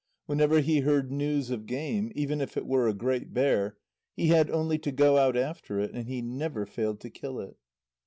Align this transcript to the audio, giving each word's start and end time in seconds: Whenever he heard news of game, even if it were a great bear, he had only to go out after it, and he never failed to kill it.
Whenever 0.25 0.61
he 0.61 0.79
heard 0.79 1.11
news 1.11 1.51
of 1.51 1.67
game, 1.67 2.11
even 2.15 2.41
if 2.41 2.57
it 2.57 2.65
were 2.65 2.87
a 2.87 2.93
great 2.95 3.35
bear, 3.35 3.77
he 4.15 4.29
had 4.29 4.49
only 4.49 4.79
to 4.79 4.91
go 4.91 5.19
out 5.19 5.37
after 5.37 5.79
it, 5.79 5.91
and 5.93 6.07
he 6.07 6.23
never 6.23 6.65
failed 6.65 6.99
to 7.01 7.11
kill 7.11 7.39
it. 7.39 7.55